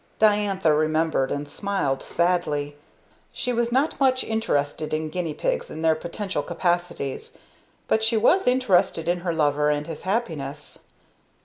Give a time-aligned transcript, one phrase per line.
[0.17, 2.75] Diantha remembered and smiled sadly.
[3.31, 7.37] She was not much interested in guinea pigs and their potential capacities,
[7.87, 10.85] but she was interested in her lover and his happiness.